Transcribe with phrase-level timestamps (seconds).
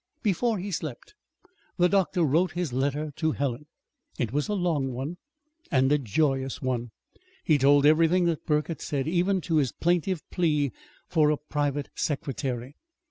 [0.23, 1.13] Before he slept
[1.77, 3.67] the doctor wrote his letter to Helen.
[4.17, 5.17] It was a long one,
[5.69, 6.89] and a joyous one.
[7.45, 10.71] It told everything that Burke had said, even to his plaintive plea
[11.07, 12.73] for a private secretary.